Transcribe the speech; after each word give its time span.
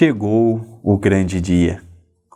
Chegou 0.00 0.78
o 0.80 0.96
grande 0.96 1.40
dia. 1.40 1.82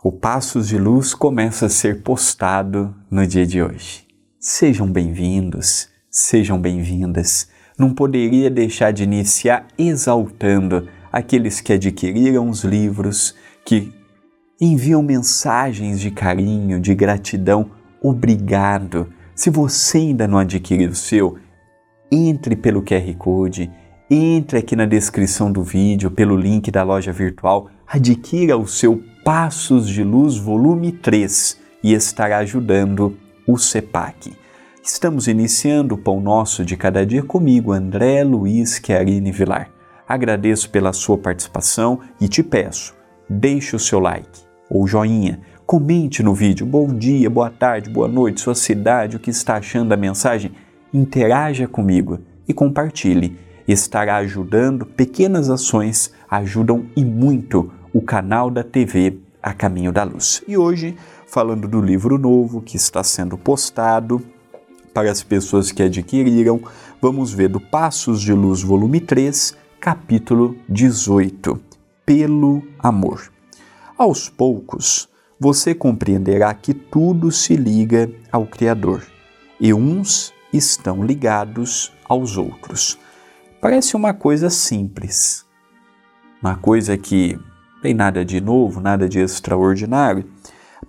O 0.03 0.11
Passos 0.11 0.67
de 0.67 0.77
Luz 0.77 1.13
começa 1.13 1.67
a 1.67 1.69
ser 1.69 2.01
postado 2.01 2.93
no 3.09 3.25
dia 3.25 3.47
de 3.47 3.63
hoje. 3.63 4.05
Sejam 4.37 4.85
bem-vindos, 4.91 5.87
sejam 6.11 6.59
bem-vindas. 6.59 7.47
Não 7.79 7.93
poderia 7.93 8.49
deixar 8.49 8.91
de 8.91 9.03
iniciar 9.03 9.65
exaltando 9.77 10.89
aqueles 11.09 11.61
que 11.61 11.71
adquiriram 11.71 12.49
os 12.49 12.65
livros, 12.65 13.33
que 13.63 13.93
enviam 14.59 15.01
mensagens 15.01 16.01
de 16.01 16.11
carinho, 16.11 16.81
de 16.81 16.93
gratidão. 16.93 17.71
Obrigado. 18.01 19.07
Se 19.33 19.49
você 19.49 19.99
ainda 19.99 20.27
não 20.27 20.37
adquiriu 20.37 20.89
o 20.89 20.95
seu, 20.95 21.37
entre 22.11 22.57
pelo 22.57 22.83
QR 22.83 23.15
Code 23.17 23.71
entre 24.09 24.59
aqui 24.59 24.75
na 24.75 24.85
descrição 24.85 25.51
do 25.51 25.63
vídeo 25.63 26.11
pelo 26.11 26.35
link 26.35 26.69
da 26.69 26.83
loja 26.83 27.11
virtual, 27.11 27.69
adquira 27.87 28.57
o 28.57 28.67
seu 28.67 29.01
Passos 29.23 29.87
de 29.87 30.03
Luz 30.03 30.37
volume 30.37 30.91
3 30.91 31.57
e 31.81 31.93
estará 31.93 32.39
ajudando 32.39 33.17
o 33.47 33.57
CEPAC. 33.57 34.33
Estamos 34.83 35.27
iniciando 35.27 35.95
o 35.95 35.97
Pão 35.97 36.19
Nosso 36.19 36.65
de 36.65 36.75
Cada 36.75 37.05
Dia 37.05 37.23
comigo, 37.23 37.71
André 37.71 38.23
Luiz 38.23 38.81
Chiarini 38.85 39.31
Vilar. 39.31 39.69
Agradeço 40.05 40.69
pela 40.69 40.91
sua 40.91 41.17
participação 41.17 42.01
e 42.19 42.27
te 42.27 42.43
peço, 42.43 42.93
deixe 43.29 43.75
o 43.75 43.79
seu 43.79 43.99
like 43.99 44.41
ou 44.69 44.85
joinha, 44.85 45.39
comente 45.65 46.21
no 46.21 46.33
vídeo. 46.33 46.65
Bom 46.65 46.87
dia, 46.93 47.29
boa 47.29 47.49
tarde, 47.49 47.89
boa 47.89 48.09
noite, 48.09 48.41
sua 48.41 48.55
cidade, 48.55 49.15
o 49.15 49.19
que 49.19 49.29
está 49.29 49.55
achando 49.55 49.89
da 49.89 49.97
mensagem, 49.97 50.51
interaja 50.93 51.65
comigo 51.65 52.19
e 52.45 52.53
compartilhe 52.53 53.37
estará 53.67 54.17
ajudando, 54.17 54.85
pequenas 54.85 55.49
ações 55.49 56.11
ajudam 56.29 56.85
e 56.95 57.03
muito 57.03 57.71
o 57.93 58.01
canal 58.01 58.49
da 58.49 58.63
TV 58.63 59.17
A 59.41 59.53
Caminho 59.53 59.91
da 59.91 60.03
Luz. 60.03 60.43
E 60.47 60.57
hoje, 60.57 60.95
falando 61.27 61.67
do 61.67 61.81
livro 61.81 62.17
novo 62.17 62.61
que 62.61 62.75
está 62.75 63.03
sendo 63.03 63.37
postado 63.37 64.21
para 64.93 65.11
as 65.11 65.23
pessoas 65.23 65.71
que 65.71 65.83
adquiriram, 65.83 66.61
vamos 67.01 67.33
ver 67.33 67.49
do 67.49 67.59
Passos 67.59 68.21
de 68.21 68.33
Luz, 68.33 68.61
volume 68.61 68.99
3, 68.99 69.55
capítulo 69.79 70.55
18, 70.69 71.59
Pelo 72.05 72.63
Amor. 72.79 73.31
Aos 73.97 74.29
poucos, 74.29 75.09
você 75.39 75.73
compreenderá 75.73 76.53
que 76.53 76.73
tudo 76.73 77.31
se 77.31 77.55
liga 77.55 78.09
ao 78.31 78.45
Criador 78.45 79.03
e 79.59 79.73
uns 79.73 80.33
estão 80.51 81.03
ligados 81.03 81.91
aos 82.07 82.37
outros. 82.37 82.97
Parece 83.63 83.95
uma 83.95 84.13
coisa 84.13 84.49
simples, 84.49 85.45
uma 86.41 86.53
coisa 86.53 86.97
que 86.97 87.39
tem 87.81 87.93
nada 87.93 88.25
de 88.25 88.41
novo, 88.41 88.81
nada 88.81 89.07
de 89.07 89.19
extraordinário, 89.19 90.29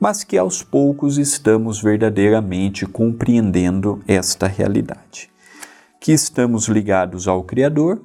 mas 0.00 0.24
que 0.24 0.36
aos 0.36 0.60
poucos 0.64 1.16
estamos 1.16 1.80
verdadeiramente 1.80 2.84
compreendendo 2.84 4.02
esta 4.08 4.48
realidade. 4.48 5.30
Que 6.00 6.10
estamos 6.10 6.66
ligados 6.66 7.28
ao 7.28 7.44
Criador 7.44 8.02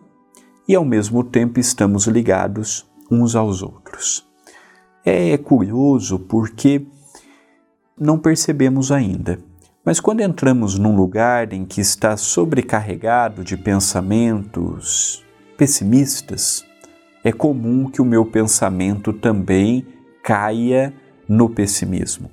e 0.67 0.75
ao 0.75 0.85
mesmo 0.85 1.23
tempo 1.23 1.59
estamos 1.59 2.05
ligados 2.05 2.87
uns 3.09 3.35
aos 3.35 3.63
outros. 3.63 4.23
É 5.03 5.35
curioso 5.35 6.19
porque 6.19 6.85
não 7.99 8.19
percebemos 8.19 8.91
ainda 8.91 9.48
mas 9.89 9.99
quando 9.99 10.21
entramos 10.21 10.77
num 10.77 10.95
lugar 10.95 11.51
em 11.51 11.65
que 11.65 11.81
está 11.81 12.15
sobrecarregado 12.15 13.43
de 13.43 13.57
pensamentos 13.57 15.25
pessimistas, 15.57 16.63
é 17.23 17.31
comum 17.31 17.89
que 17.89 17.99
o 17.99 18.05
meu 18.05 18.23
pensamento 18.23 19.11
também 19.11 19.83
caia 20.23 20.93
no 21.27 21.49
pessimismo. 21.49 22.29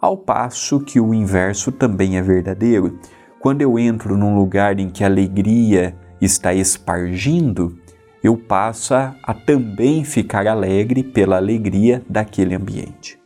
Ao 0.00 0.16
passo 0.16 0.78
que 0.78 1.00
o 1.00 1.12
inverso 1.12 1.72
também 1.72 2.16
é 2.16 2.22
verdadeiro. 2.22 2.96
Quando 3.40 3.62
eu 3.62 3.76
entro 3.76 4.16
num 4.16 4.36
lugar 4.36 4.78
em 4.78 4.88
que 4.88 5.02
a 5.02 5.08
alegria 5.08 5.96
está 6.20 6.54
espargindo, 6.54 7.76
eu 8.22 8.36
passo 8.36 8.94
a, 8.94 9.34
também 9.44 10.04
ficar 10.04 10.46
alegre 10.46 11.02
pela 11.02 11.38
alegria 11.38 12.04
daquele 12.08 12.54
ambiente. 12.54 13.18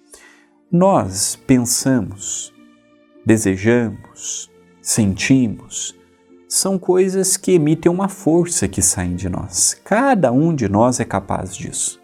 Nós 0.73 1.37
pensamos, 1.47 2.57
desejamos, 3.29 4.51
sentimos, 4.81 5.95
são 6.49 6.79
coisas 6.79 7.37
que 7.37 7.53
emitem 7.53 7.93
uma 7.93 8.09
força 8.09 8.67
que 8.67 8.81
saem 8.81 9.17
de 9.17 9.29
nós. 9.29 9.79
Cada 9.85 10.33
um 10.33 10.55
de 10.55 10.67
nós 10.67 10.99
é 10.99 11.05
capaz 11.05 11.55
disso. 11.55 12.01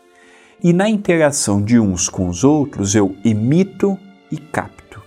E 0.62 0.70
na 0.70 0.86
interação 0.86 1.62
de 1.62 1.80
uns 1.80 2.10
com 2.10 2.28
os 2.28 2.44
outros, 2.44 2.94
eu 2.94 3.16
emito 3.24 3.98
e 4.30 4.36
capto. 4.36 5.02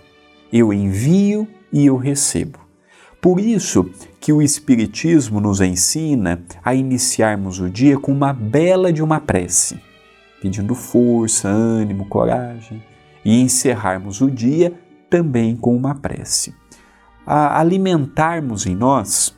Eu 0.52 0.72
envio 0.72 1.46
e 1.72 1.86
eu 1.86 1.96
recebo. 1.96 2.58
Por 3.20 3.38
isso 3.38 3.88
que 4.18 4.32
o 4.32 4.42
Espiritismo 4.42 5.38
nos 5.40 5.60
ensina 5.60 6.42
a 6.64 6.74
iniciarmos 6.74 7.60
o 7.60 7.70
dia 7.70 7.96
com 7.96 8.10
uma 8.10 8.32
bela 8.32 8.92
de 8.92 9.04
uma 9.04 9.20
prece, 9.20 9.80
pedindo 10.42 10.74
força, 10.74 11.48
ânimo, 11.48 12.06
coragem, 12.06 12.82
e 13.24 13.40
encerrarmos 13.40 14.20
o 14.20 14.28
dia 14.28 14.74
também 15.08 15.56
com 15.56 15.76
uma 15.76 15.94
prece. 15.94 16.54
A 17.26 17.60
alimentarmos 17.60 18.66
em 18.66 18.74
nós 18.74 19.36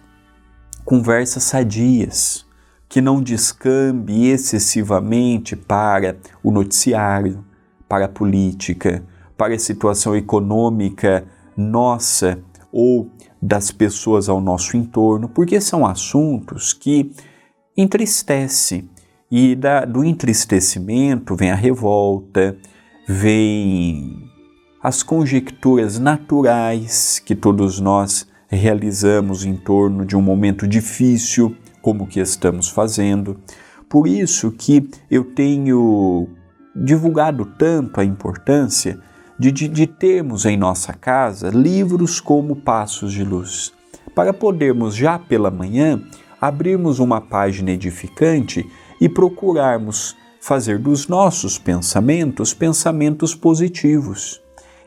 conversas 0.85 1.45
sadias, 1.45 2.47
que 2.89 3.01
não 3.01 3.23
descambe 3.23 4.27
excessivamente 4.27 5.55
para 5.55 6.17
o 6.43 6.51
noticiário, 6.51 7.45
para 7.89 8.07
a 8.07 8.09
política, 8.09 9.05
para 9.37 9.55
a 9.55 9.59
situação 9.59 10.17
econômica 10.17 11.25
nossa 11.57 12.43
ou 12.73 13.11
das 13.41 13.71
pessoas 13.71 14.29
ao 14.29 14.41
nosso 14.41 14.77
entorno, 14.77 15.29
porque 15.29 15.61
são 15.61 15.87
assuntos 15.87 16.73
que 16.73 17.13
entristecem 17.77 18.89
e 19.31 19.55
da, 19.55 19.85
do 19.85 20.05
entristecimento 20.05 21.37
vem 21.37 21.51
a 21.51 21.55
revolta, 21.55 22.57
vem 23.07 24.30
as 24.83 25.03
conjecturas 25.03 25.99
naturais 25.99 27.19
que 27.19 27.35
todos 27.35 27.79
nós 27.81 28.27
realizamos 28.49 29.45
em 29.45 29.55
torno 29.55 30.05
de 30.05 30.17
um 30.17 30.23
momento 30.23 30.67
difícil, 30.67 31.55
como 31.83 32.05
o 32.05 32.07
que 32.07 32.19
estamos 32.19 32.69
fazendo. 32.69 33.39
Por 33.89 34.07
isso 34.07 34.51
que 34.51 34.89
eu 35.11 35.25
tenho 35.25 36.29
divulgado 36.75 37.45
tanto 37.45 38.01
a 38.01 38.05
importância 38.05 38.99
de, 39.39 39.53
de, 39.53 39.69
de 39.69 39.87
termos 39.87 40.47
em 40.47 40.57
nossa 40.57 40.93
casa 40.93 41.51
livros 41.51 42.21
como 42.21 42.57
Passos 42.57 43.13
de 43.13 43.25
Luz, 43.25 43.73
para 44.15 44.33
podermos 44.33 44.95
já 44.95 45.19
pela 45.19 45.51
manhã 45.51 46.03
abrirmos 46.41 46.99
uma 46.99 47.21
página 47.21 47.71
edificante 47.71 48.67
e 49.01 49.09
procurarmos 49.09 50.17
fazer 50.41 50.79
dos 50.79 51.07
nossos 51.07 51.59
pensamentos 51.59 52.55
pensamentos 52.55 53.35
positivos. 53.35 54.41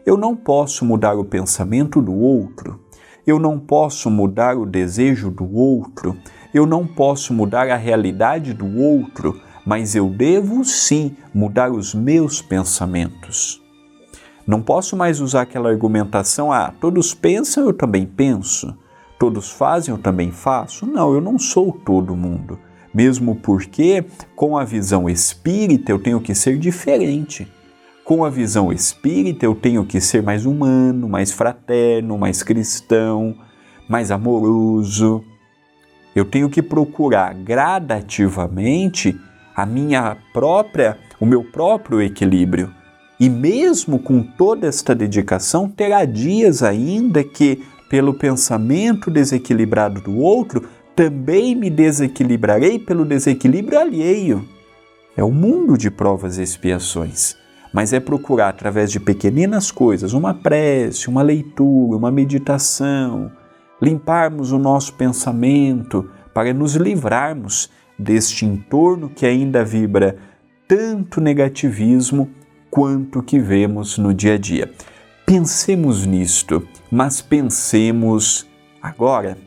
Eu 0.06 0.18
não 0.18 0.36
posso 0.36 0.84
mudar 0.84 1.18
o 1.18 1.24
pensamento 1.24 2.02
do 2.02 2.14
outro, 2.14 2.78
eu 3.26 3.40
não 3.40 3.58
posso 3.58 4.10
mudar 4.10 4.58
o 4.58 4.66
desejo 4.66 5.32
do 5.32 5.50
outro, 5.56 6.18
eu 6.54 6.66
não 6.66 6.86
posso 6.86 7.34
mudar 7.34 7.70
a 7.70 7.78
realidade 7.78 8.54
do 8.54 8.78
outro, 8.78 9.40
mas 9.66 9.96
eu 9.96 10.10
devo 10.10 10.66
sim 10.66 11.16
mudar 11.34 11.72
os 11.72 11.94
meus 11.94 12.42
pensamentos. 12.42 13.64
Não 14.46 14.62
posso 14.62 14.98
mais 14.98 15.22
usar 15.22 15.44
aquela 15.44 15.70
argumentação: 15.70 16.52
ah, 16.52 16.74
todos 16.82 17.14
pensam, 17.14 17.66
eu 17.66 17.74
também 17.74 18.06
penso, 18.06 18.78
todos 19.18 19.52
fazem, 19.52 19.94
eu 19.96 20.02
também 20.02 20.32
faço. 20.32 20.86
Não, 20.86 21.14
eu 21.14 21.22
não 21.22 21.40
sou 21.40 21.72
todo 21.72 22.14
mundo. 22.14 22.60
Mesmo 22.94 23.36
porque, 23.36 24.04
com 24.36 24.58
a 24.58 24.66
visão 24.66 25.10
espírita, 25.10 25.94
eu 25.94 25.98
tenho 25.98 26.20
que 26.20 26.36
ser 26.36 26.58
diferente. 26.58 27.48
Com 28.04 28.26
a 28.26 28.30
visão 28.30 28.70
espírita, 28.70 29.46
eu 29.46 29.56
tenho 29.56 29.86
que 29.86 30.02
ser 30.02 30.22
mais 30.22 30.46
humano, 30.46 31.08
mais 31.08 31.32
fraterno, 31.32 32.18
mais 32.18 32.44
cristão, 32.44 33.34
mais 33.88 34.12
amoroso. 34.12 35.24
Eu 36.14 36.26
tenho 36.26 36.50
que 36.50 36.62
procurar 36.62 37.34
gradativamente 37.34 39.18
a 39.56 39.66
minha 39.66 40.18
própria, 40.34 40.98
o 41.18 41.26
meu 41.26 41.46
próprio 41.46 42.02
equilíbrio. 42.02 42.70
E 43.18 43.30
mesmo 43.30 43.98
com 43.98 44.22
toda 44.22 44.68
esta 44.68 44.94
dedicação, 44.94 45.70
terá 45.70 46.04
dias 46.04 46.62
ainda 46.62 47.24
que, 47.24 47.64
pelo 47.90 48.14
pensamento 48.14 49.10
desequilibrado 49.10 50.02
do 50.02 50.18
outro, 50.18 50.68
também 50.94 51.56
me 51.56 51.70
desequilibrarei 51.70 52.80
pelo 52.80 53.06
desequilíbrio 53.06 53.80
alheio. 53.80 54.46
É 55.16 55.24
o 55.24 55.32
mundo 55.32 55.78
de 55.78 55.90
provas 55.90 56.38
e 56.38 56.44
expiações 56.44 57.42
mas 57.74 57.92
é 57.92 58.00
procurar 58.00 58.50
através 58.50 58.92
de 58.92 59.00
pequeninas 59.00 59.72
coisas, 59.72 60.14
uma 60.14 60.34
prece, 60.34 61.10
uma 61.10 61.24
leitura, 61.24 61.98
uma 61.98 62.12
meditação, 62.12 63.32
limparmos 63.82 64.52
o 64.52 64.60
nosso 64.60 64.94
pensamento 64.94 66.08
para 66.34 66.54
nos 66.54 66.76
livrarmos 66.76 67.70
deste 67.98 68.46
entorno 68.46 69.10
que 69.10 69.26
ainda 69.26 69.66
vibra 69.66 70.18
tanto 70.68 71.20
negativismo 71.20 72.30
quanto 72.70 73.20
o 73.20 73.24
que 73.24 73.40
vemos 73.40 73.98
no 73.98 74.14
dia 74.14 74.36
a 74.36 74.38
dia. 74.38 74.72
Pensemos 75.26 76.06
nisto, 76.06 76.68
mas 76.92 77.22
pensemos 77.22 78.48
agora 78.82 79.38